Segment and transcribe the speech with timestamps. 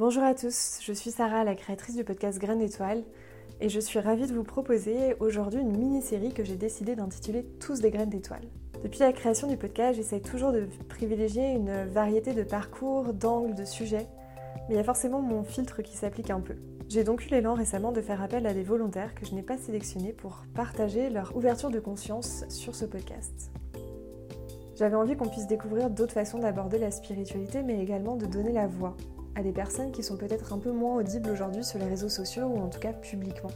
[0.00, 3.02] Bonjour à tous, je suis Sarah, la créatrice du podcast Graines d'étoiles,
[3.60, 7.80] et je suis ravie de vous proposer aujourd'hui une mini-série que j'ai décidé d'intituler Tous
[7.80, 8.48] des graines d'étoiles.
[8.82, 13.66] Depuis la création du podcast, j'essaye toujours de privilégier une variété de parcours, d'angles, de
[13.66, 14.06] sujets,
[14.70, 16.54] mais il y a forcément mon filtre qui s'applique un peu.
[16.88, 19.58] J'ai donc eu l'élan récemment de faire appel à des volontaires que je n'ai pas
[19.58, 23.52] sélectionnés pour partager leur ouverture de conscience sur ce podcast.
[24.76, 28.66] J'avais envie qu'on puisse découvrir d'autres façons d'aborder la spiritualité, mais également de donner la
[28.66, 28.96] voix
[29.34, 32.44] à des personnes qui sont peut-être un peu moins audibles aujourd'hui sur les réseaux sociaux
[32.44, 33.50] ou en tout cas publiquement.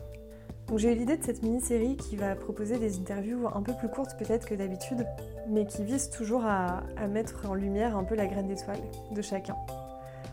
[0.68, 3.88] Donc j'ai eu l'idée de cette mini-série qui va proposer des interviews un peu plus
[3.88, 5.06] courtes peut-être que d'habitude,
[5.48, 9.56] mais qui vise toujours à, mettre en lumière un peu la graine d'étoile de chacun.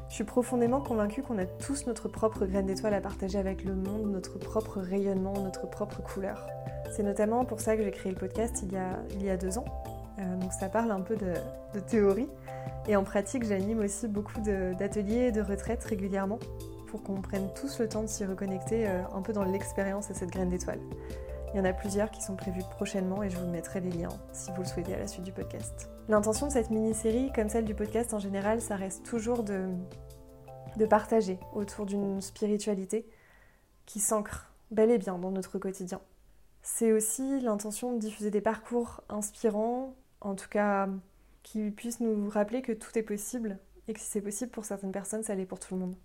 [0.10, 3.76] Je suis profondément convaincue qu'on a tous notre propre graine d'étoile à partager avec le
[3.76, 6.48] monde, notre propre rayonnement, notre propre couleur.
[6.92, 9.66] C'est notamment pour ça que j'ai créé le podcast il y a, deux ans.
[10.20, 12.28] Euh, donc ça parle un peu de théorie,
[12.88, 16.40] et en pratique, j'anime aussi beaucoup d'ateliers et de retraites régulièrement
[16.88, 20.14] pour qu'on prenne tous le temps de s'y reconnecter euh, un peu dans l'expérience de
[20.14, 20.80] cette graine d'étoile.
[21.54, 24.10] Il y en a plusieurs qui sont prévus prochainement et je vous mettrai les liens
[24.34, 25.90] si vous le souhaitez à la suite du podcast.
[26.10, 29.68] L'intention de cette mini-série, comme celle du podcast en général, ça reste toujours de,
[30.78, 33.08] de partager autour d'une spiritualité
[33.86, 36.02] qui s'ancre bel et bien dans notre quotidien.
[36.62, 40.88] C'est aussi l'intention de diffuser des parcours inspirants, en tout cas
[41.44, 44.92] qui puisse nous rappeler que tout est possible et que si c'est possible pour certaines
[44.92, 45.96] personnes, ça l'est pour tout le monde.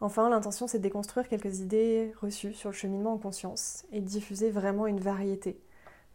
[0.00, 4.50] Enfin, l'intention, c'est de déconstruire quelques idées reçues sur le cheminement en conscience et diffuser
[4.50, 5.60] vraiment une variété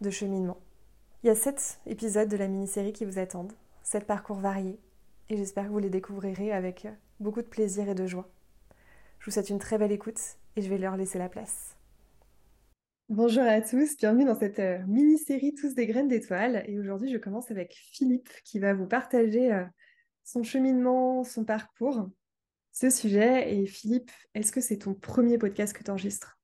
[0.02, 0.60] de cheminements.
[1.24, 4.80] Il y a sept épisodes de la mini-série qui vous attendent, sept parcours variés,
[5.30, 6.88] et j'espère que vous les découvrirez avec
[7.20, 8.30] beaucoup de plaisir et de joie.
[9.20, 10.20] Je vous souhaite une très belle écoute
[10.56, 11.79] et je vais leur laisser la place.
[13.10, 16.64] Bonjour à tous, bienvenue dans cette euh, mini-série Tous des graines d'étoiles.
[16.68, 19.66] Et aujourd'hui, je commence avec Philippe qui va vous partager euh,
[20.24, 22.08] son cheminement, son parcours,
[22.72, 23.52] ce sujet.
[23.52, 26.38] Et Philippe, est-ce que c'est ton premier podcast que tu enregistres?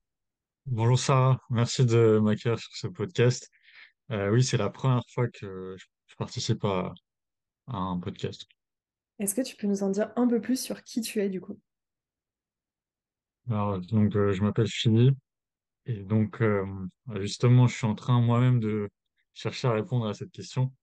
[0.65, 3.47] Bonjour Sarah, merci de m'accueillir sur ce podcast.
[4.09, 6.95] Euh, oui, c'est la première fois que je participe à,
[7.67, 8.47] à un podcast.
[9.19, 11.41] Est-ce que tu peux nous en dire un peu plus sur qui tu es du
[11.41, 11.59] coup?
[13.51, 15.15] Alors, donc, je m'appelle Philippe.
[15.85, 16.65] Et donc, euh,
[17.15, 18.89] justement, je suis en train moi-même de
[19.33, 20.73] chercher à répondre à cette question,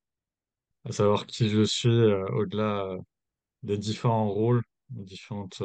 [0.85, 2.99] à savoir qui je suis euh, au-delà euh,
[3.63, 5.63] des différents rôles, des différentes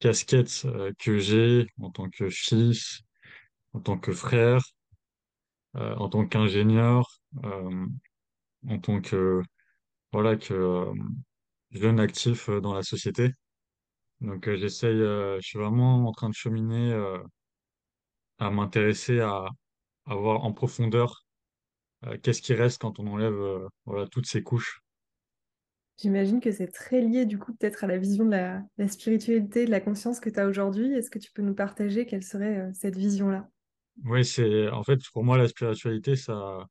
[0.00, 0.66] casquettes
[0.98, 3.00] que j'ai en tant que fils,
[3.74, 4.62] en tant que frère,
[5.74, 7.20] en tant qu'ingénieur,
[8.68, 9.42] en tant que
[10.12, 10.86] voilà que
[11.70, 13.30] jeune actif dans la société.
[14.20, 16.92] Donc, j'essaye, je suis vraiment en train de cheminer
[18.38, 19.46] à m'intéresser à,
[20.06, 21.24] à voir en profondeur
[22.04, 24.82] Euh, qu'est-ce qui reste quand on enlève euh, voilà, toutes ces couches?
[25.98, 29.64] J'imagine que c'est très lié du coup peut-être à la vision de la, la spiritualité,
[29.64, 30.92] de la conscience que tu as aujourd'hui.
[30.92, 33.48] Est-ce que tu peux nous partager quelle serait euh, cette vision-là?
[34.04, 36.66] Oui, c'est en fait pour moi la spiritualité, ça,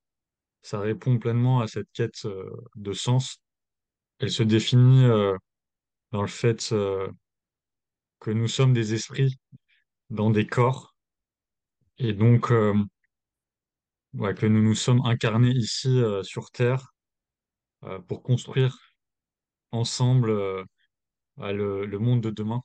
[0.64, 2.28] ça répond pleinement à cette quête
[2.76, 3.42] de sens.
[4.20, 5.06] Elle se définit
[6.12, 6.74] dans le fait
[8.20, 9.38] que nous sommes des esprits
[10.10, 10.95] dans des corps
[11.98, 12.74] et donc euh,
[14.14, 16.94] que nous nous sommes incarnés ici euh, sur Terre
[17.84, 18.78] euh, pour construire
[19.72, 20.34] ensemble
[21.38, 22.62] bah, le, monde de demain.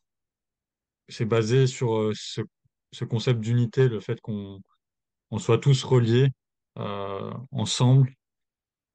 [1.09, 2.43] C'est basé sur ce,
[2.93, 4.61] ce concept d'unité, le fait qu'on
[5.31, 6.29] on soit tous reliés
[6.77, 8.15] ensemble,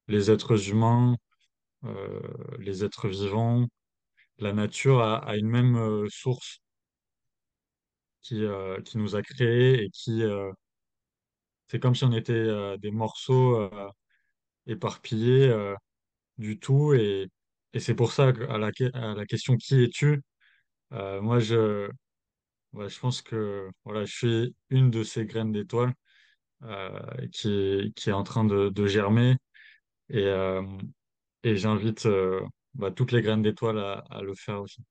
[0.08, 1.16] les êtres humains,
[2.60, 3.68] les êtres vivants,
[4.40, 6.62] la nature a, une même source
[8.26, 10.52] qui, euh, qui nous a créés et qui, euh,
[11.68, 13.70] c'est comme si on était euh, des morceaux
[14.68, 15.54] éparpillés
[16.38, 16.94] du tout.
[16.94, 17.28] Et,
[17.74, 20.22] et c'est pour ça qu'à la, à la question qui es-tu,
[20.92, 21.90] moi je,
[22.74, 25.94] je pense que voilà, je suis une de ces graines d'étoiles
[27.32, 29.36] qui, qui est en train de, germer.
[30.10, 30.26] Et,
[31.44, 32.08] Et j'invite
[32.74, 34.82] bah, toutes les graines d'étoiles à, à le faire aussi.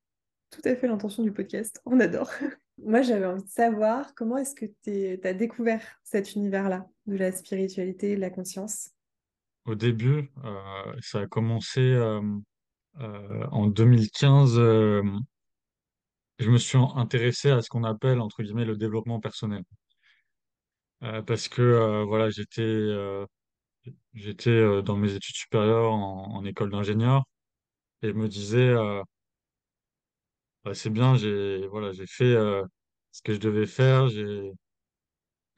[0.49, 2.31] Tout à fait l'intention du podcast, on adore.
[2.77, 7.31] Moi, j'avais envie de savoir comment est-ce que tu as découvert cet univers-là de la
[7.31, 8.91] spiritualité, de la conscience?
[9.65, 12.21] Au début, euh, ça a commencé euh,
[12.99, 14.59] euh, en 2015.
[14.59, 15.01] euh,
[16.37, 19.63] je me suis intéressé à ce qu'on appelle, entre guillemets, le développement personnel.
[21.27, 22.65] Parce que voilà, j'étais
[24.83, 27.23] dans mes études supérieures en, école d'ingénieur
[28.01, 28.73] et je me disais,
[30.73, 32.63] c'est bien, j'ai voilà, fait euh,
[33.11, 34.07] ce que je devais faire,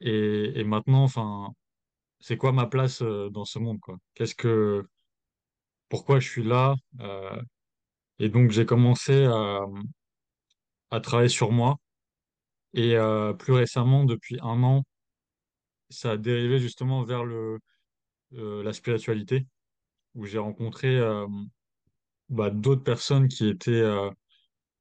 [0.00, 1.06] et, maintenant,
[2.20, 3.78] c'est quoi ma place euh, dans ce monde?
[4.14, 4.86] Qu'est-ce que
[5.88, 6.74] pourquoi je suis là.
[7.00, 7.40] euh,
[8.20, 9.60] et donc j'ai commencé à,
[11.00, 11.76] travailler sur moi.
[12.74, 12.96] Et
[13.38, 14.84] plus récemment, depuis un an,
[15.90, 17.24] ça a dérivé justement vers
[18.32, 19.46] la spiritualité,
[20.14, 21.00] où j'ai rencontré
[22.28, 23.82] bah, d'autres personnes qui étaient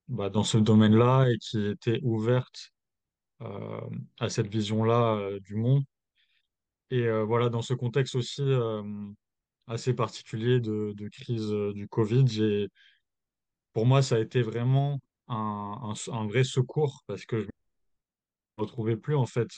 [0.07, 2.71] bah, dans ce domaine-là et qui étaient ouvertes
[3.42, 3.81] euh,
[4.19, 5.83] à cette vision-là euh, du monde.
[6.92, 8.44] Et euh, voilà, dans ce contexte aussi
[9.68, 12.68] assez particulier de, crise du Covid,
[13.74, 17.48] pour moi, ça a été vraiment un, un, vrai secours parce que je
[18.57, 19.50] me retrouvais plus en fait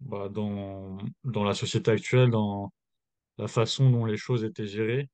[0.00, 2.72] bah, dans, dans la société actuelle, dans
[3.38, 5.08] la façon dont les choses étaient gérées.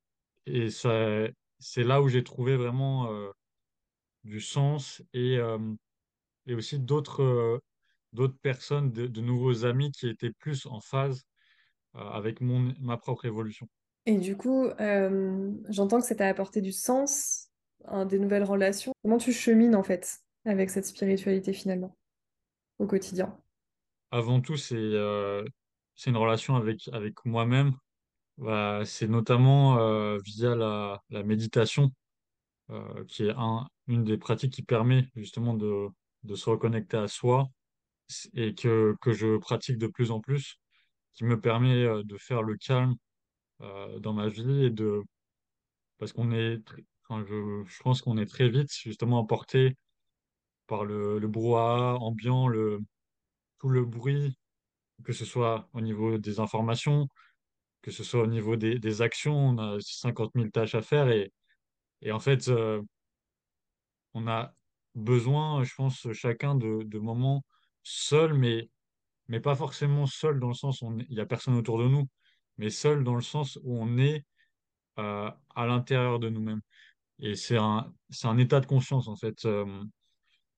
[0.47, 3.11] Et c'est là où j'ai trouvé vraiment
[4.29, 5.59] du sens et, euh,
[6.47, 7.59] et aussi d'autres euh,
[8.13, 11.25] d'autres personnes, de, de nouveaux amis qui étaient plus en phase
[11.97, 13.69] euh, avec mon, ma propre évolution.
[14.07, 17.49] Et du coup, euh, j'entends que ça t'a apporté du sens,
[17.85, 18.93] hein, des nouvelles relations.
[19.03, 21.97] Comment tu chemines en fait avec cette spiritualité finalement
[22.79, 23.37] au quotidien?
[24.11, 25.45] Avant tout, c'est euh,
[26.07, 27.73] une relation avec, avec moi-même.
[28.39, 31.91] Bah, c'est notamment euh, via la, la méditation,
[33.09, 35.89] qui est un, une des pratiques qui permet justement de,
[36.25, 37.49] de se reconnecter à soi
[38.35, 40.57] et que, que je pratique de plus en plus,
[41.15, 42.95] qui me permet euh, de faire le calme
[43.63, 45.03] euh, dans ma vie et de
[45.99, 46.61] parce qu'on est
[47.09, 49.77] enfin, je, je pense qu'on est très vite justement emporté
[50.67, 52.81] par le, le brouhaha ambiant, le,
[53.59, 54.37] tout le bruit,
[55.05, 57.09] que ce soit au niveau des informations,
[57.83, 61.09] que ce soit au niveau des, des actions, on a cinquante mille tâches à faire
[61.11, 61.33] et,
[62.03, 62.83] et en fait, euh,
[64.19, 64.55] on a
[64.95, 67.45] besoin, je pense, chacun de, moments
[67.83, 68.69] seuls, mais,
[69.29, 72.09] mais pas forcément seul dans le sens où il n'y a personne autour de nous,
[72.59, 74.25] mais seul dans le sens où on est
[74.99, 76.61] euh, à l'intérieur de nous-mêmes.
[77.21, 79.85] Et c'est un, c'est un état de conscience, en fait, euh,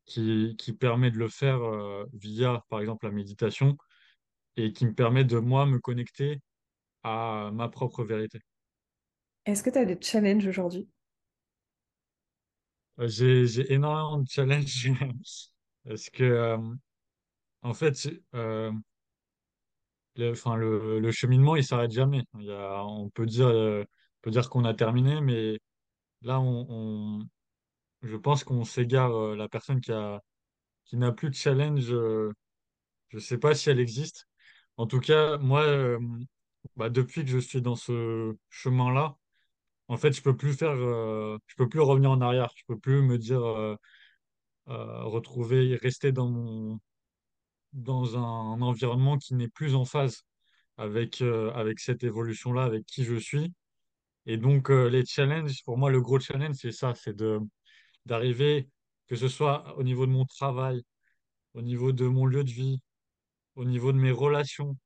[0.07, 3.77] qui, qui permet de le faire euh, via, par exemple, la méditation
[4.57, 6.41] et qui me permet de, moi, me connecter
[7.03, 8.41] à ma propre vérité.
[9.47, 10.89] Est-ce que tu as des challenges aujourd'hui?
[13.01, 14.91] Euh, J'ai, énormément de challenges
[15.85, 16.59] parce que, euh,
[17.63, 18.73] en fait, euh,
[20.17, 22.25] le, enfin, le, le cheminement, il s'arrête jamais.
[22.39, 23.49] Il y a, on peut dire,
[24.23, 25.59] peut dire qu'on a terminé, mais
[26.23, 27.27] là, on,
[28.03, 29.37] je pense qu'on s'égare.
[29.37, 30.23] la personne qui a,
[30.87, 31.95] qui n'a plus de challenge,
[33.09, 34.27] je sais pas si elle existe.
[34.77, 35.99] En tout cas, moi,
[36.77, 39.17] bah, depuis que je suis dans ce chemin-là,
[39.91, 42.51] en fait, je peux plus euh, peux plus revenir en arrière.
[42.57, 43.77] Je peux plus me dire, euh,
[44.69, 46.81] euh, retrouver, rester dans mon,
[47.73, 50.25] dans un, environnement qui n'est plus en phase
[50.79, 53.53] avec, avec cette évolution-là, avec qui je suis.
[54.27, 57.41] Et donc, les challenges, pour moi, le gros challenge, c'est ça, c'est de,
[58.07, 58.69] d'arriver,
[59.09, 60.83] que ce soit au niveau de mon travail,
[61.55, 62.81] au niveau de mon lieu de vie,
[63.57, 64.77] au niveau de mes relations,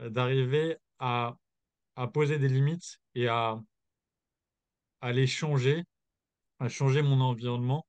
[0.00, 1.36] d'arriver à,
[1.96, 3.60] à poser des limites et à,
[5.00, 5.84] à les changer,
[6.60, 7.86] à changer mon environnement.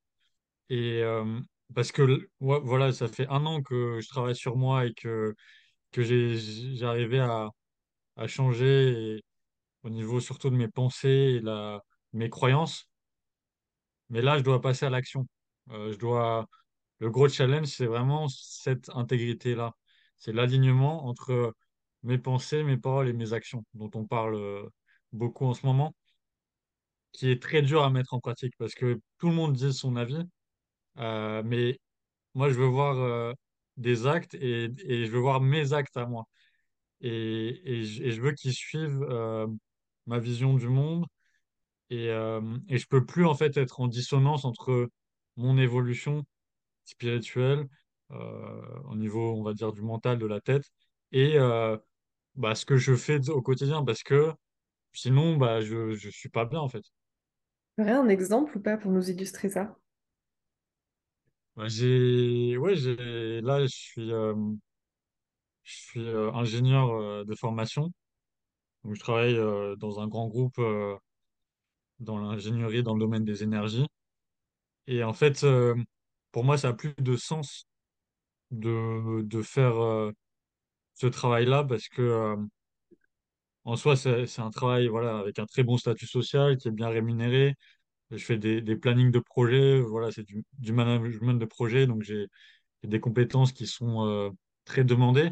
[0.69, 1.39] Et euh,
[1.75, 5.35] parce que voilà, ça fait un an que je travaille sur moi et que,
[5.91, 7.49] que arrivé à,
[8.17, 9.21] à changer
[9.83, 11.81] au niveau surtout de mes pensées et la,
[12.13, 12.87] mes croyances.
[14.09, 15.27] Mais là, je dois passer à l'action.
[15.71, 16.47] Euh, je dois,
[16.99, 19.73] le gros challenge, c'est vraiment cette intégrité-là.
[20.17, 21.55] C'est l'alignement entre
[22.03, 24.63] mes pensées, mes paroles et mes actions, dont on parle euh,
[25.13, 25.95] beaucoup en ce moment,
[27.11, 29.95] qui est très dur à mettre en pratique parce que tout le monde dit son
[29.95, 30.23] avis,
[30.99, 31.79] euh, mais
[32.35, 33.33] moi, je veux voir euh,
[33.77, 36.25] des actes et, et je veux voir mes actes à moi.
[37.01, 39.47] Et, et, je veux qu'ils suivent euh,
[40.07, 41.05] ma vision du monde
[41.89, 44.89] et, et je peux plus en fait être en dissonance entre
[45.37, 46.23] mon évolution
[46.85, 47.67] spirituelle
[48.09, 50.63] au niveau, on va dire, du mental, de la tête
[51.11, 51.37] et
[52.35, 54.33] bah, ce que je fais au quotidien parce que
[54.93, 56.83] sinon, bah, je, je suis pas bien en fait.
[57.77, 59.75] Aurais un exemple ou pas pour nous illustrer ça?
[61.55, 64.33] Bah, j'ai, ouais, j'ai, là, je suis, euh,
[65.63, 67.91] je suis euh, ingénieur euh, de formation.
[68.83, 69.37] Donc, je travaille
[69.79, 70.59] dans un grand groupe
[71.99, 73.85] dans l'ingénierie dans le domaine des énergies.
[74.87, 75.45] Et en fait,
[76.31, 77.67] pour moi, ça a plus de sens
[78.51, 79.75] de, de faire
[80.93, 82.35] ce travail-là parce que
[83.63, 86.89] en soi, c'est, un travail voilà, avec un très bon statut social qui est bien
[86.89, 87.55] rémunéré.
[88.11, 92.27] Je fais des, plannings de projet, voilà, c'est du, management de projet, donc j'ai
[92.83, 94.29] des compétences qui sont euh,
[94.65, 95.31] très demandées.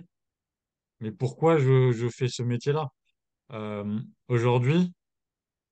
[0.99, 2.89] Mais pourquoi je, fais ce métier-là?
[3.53, 4.93] Euh, aujourd'hui,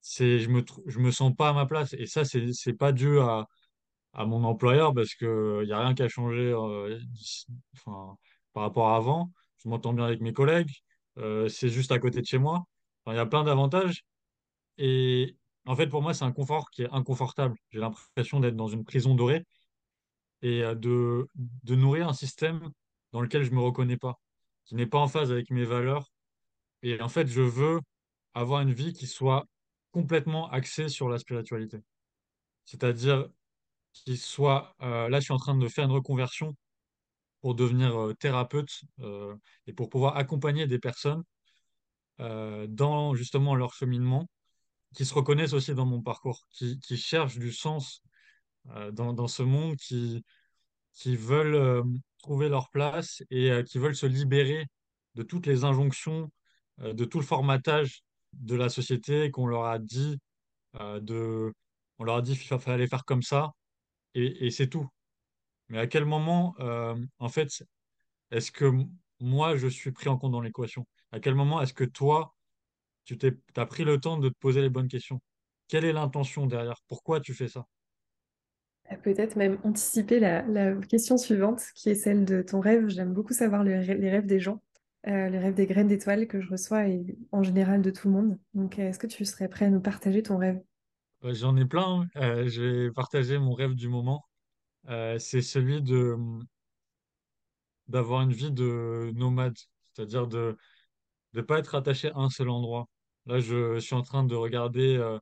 [0.01, 1.93] c'est, je me, je me sens pas à ma place.
[1.93, 3.47] Et ça, c'est, c'est pas dû à,
[4.25, 6.99] mon employeur parce que il y a rien qui a changé euh,
[7.75, 8.17] enfin,
[8.53, 9.31] par rapport à avant.
[9.63, 10.71] Je m'entends bien avec mes collègues.
[11.17, 12.65] Euh, c'est juste à côté de chez moi.
[13.07, 14.03] Il y a plein d'avantages.
[14.77, 17.55] Et en fait, pour moi, c'est un confort qui est inconfortable.
[17.71, 19.45] J'ai l'impression d'être dans une prison dorée
[20.41, 22.69] et euh, de, de nourrir un système
[23.11, 24.19] dans lequel je me reconnais pas,
[24.65, 26.11] qui n'est pas en phase avec mes valeurs.
[26.83, 27.79] Et en fait, je veux
[28.33, 29.45] avoir une vie qui soit
[29.91, 31.79] complètement axée sur la spiritualité.
[32.65, 33.27] C'est-à-dire
[33.93, 34.75] qui soit...
[34.81, 36.55] euh, là, je suis en train de faire une reconversion
[37.41, 39.35] pour devenir euh, thérapeute euh,
[39.67, 41.23] et pour pouvoir accompagner des personnes
[42.19, 44.29] euh, dans justement leur cheminement,
[44.95, 48.01] qui se reconnaissent aussi dans mon parcours, qui, cherchent du sens
[48.93, 50.23] dans, ce monde, qui,
[50.93, 51.83] qui veulent
[52.19, 54.65] trouver leur place et qui veulent se libérer
[55.15, 56.31] de toutes les injonctions,
[56.79, 58.01] de tout le formatage
[58.33, 60.17] de la société qu'on leur a dit
[60.73, 61.53] de,
[61.99, 63.51] on leur a dit qu'il fallait faire comme ça
[64.15, 64.89] et c'est tout.
[65.69, 67.49] Mais à quel moment, euh, en fait,
[68.31, 68.71] est-ce que
[69.19, 70.87] moi je suis pris en compte dans l'équation?
[71.11, 72.35] À quel moment est-ce que toi,
[73.05, 75.21] tu t'es, t'as pris le temps de te poser les bonnes questions?
[75.69, 76.81] Quelle est l'intention derrière?
[76.87, 77.65] Pourquoi tu fais ça?
[78.91, 82.87] Euh, Peut-être même anticiper la, la question suivante, qui est celle de ton rêve.
[82.89, 84.61] J'aime beaucoup savoir le les rêves des gens,
[85.07, 88.13] euh, les rêves des graines d'étoiles que je reçois et en général de tout le
[88.13, 88.39] monde.
[88.53, 90.61] Donc, est-ce que tu serais prêt à nous partager ton rêve?
[91.23, 92.01] J'en ai plein.
[92.15, 92.21] hein.
[92.21, 94.25] Euh, je vais partager mon rêve du moment.
[94.89, 96.15] Euh, c'est celui de
[97.87, 99.57] d'avoir une vie de nomade,
[99.93, 100.57] c'est-à-dire de
[101.33, 102.87] ne pas être attaché à un seul endroit.
[103.25, 105.19] Là, je, suis en train de regarder euh,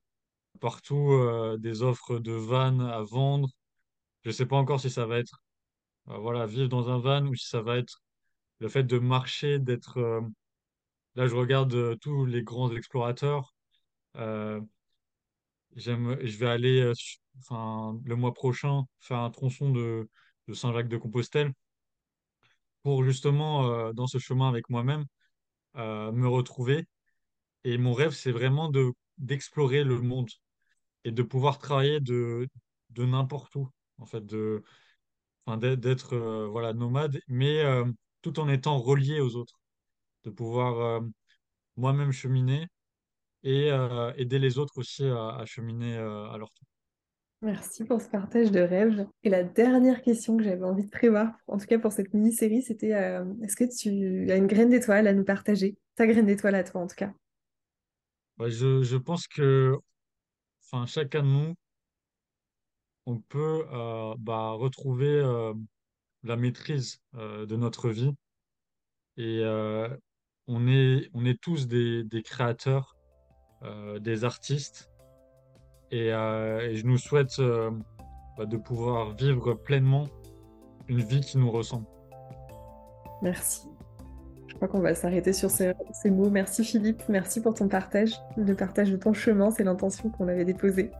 [0.61, 3.49] partout euh, des offres de van à vendre.
[4.23, 5.39] Je ne sais pas encore si ça va être
[6.07, 8.01] voilà, vivre dans un van ou si ça va être
[8.59, 9.99] le fait de marcher, d'être...
[11.15, 13.53] là, je regarde tous les grands explorateurs.
[15.75, 16.93] Je vais aller euh,
[17.39, 20.09] enfin, le mois prochain faire un tronçon de,
[20.47, 21.53] de Saint-Jacques-de-Compostelle
[22.83, 25.05] pour justement, euh, dans ce chemin avec moi-même,
[25.77, 26.87] euh, me retrouver.
[27.65, 30.29] Et mon rêve, c'est vraiment de, d'explorer le monde
[31.05, 32.47] et de pouvoir travailler de,
[32.91, 34.63] de n'importe où, en fait, de,
[35.45, 36.17] enfin, d'être,
[36.51, 37.63] voilà, nomade, mais
[38.21, 39.59] tout en étant relié aux autres,
[40.25, 41.01] de pouvoir
[41.77, 42.67] moi-même cheminer
[43.45, 46.67] et euh, aider les autres aussi à, à cheminer euh, à leur tour.
[47.41, 49.05] Merci pour ce partage de rêves.
[49.23, 52.63] Et la dernière question que j'avais envie de prévoir, en tout cas pour cette mini-série,
[52.63, 55.77] c'était euh, est-ce que tu as une graine d'étoile à nous partager?
[55.95, 57.13] Ta graine d'étoile à toi, en tout cas.
[58.39, 59.75] Ouais, je, je pense que
[60.63, 61.53] enfin, chacun de nous,
[63.05, 65.53] on peut euh, bah, retrouver euh,
[66.23, 68.11] la maîtrise euh, de notre vie
[69.17, 69.43] et
[70.47, 72.94] on est, on est tous des, des créateurs,
[73.99, 74.89] des artistes
[75.91, 77.71] et, euh, et je nous souhaite euh,
[78.37, 80.05] bah, de pouvoir vivre pleinement
[80.87, 81.85] une vie qui nous ressemble.
[83.21, 83.67] Merci.
[84.47, 86.29] Je crois qu'on va s'arrêter sur ces, ces mots.
[86.29, 90.45] Merci Philippe, merci pour ton partage, le partage de ton chemin, c'est l'intention qu'on avait
[90.45, 90.91] déposée.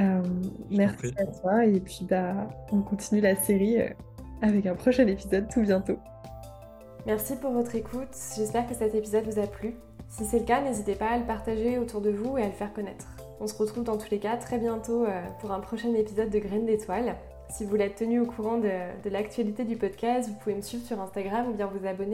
[0.00, 0.22] Euh,
[0.70, 3.88] merci à toi et puis bah on continue la série euh,
[4.42, 5.98] avec un prochain épisode tout bientôt.
[7.06, 9.76] Merci pour votre écoute, j'espère que cet épisode vous a plu.
[10.16, 12.52] Si c'est le cas, n'hésitez pas à le partager autour de vous et à le
[12.52, 13.04] faire connaître.
[13.40, 16.38] On se retrouve dans tous les cas très bientôt euh, pour un prochain épisode de
[16.38, 17.16] Graines d'étoiles.
[17.50, 18.70] Si vous être tenu au courant de,
[19.02, 22.02] de l'actualité du podcast, vous pouvez me suivre sur Instagram ou bien vous abonner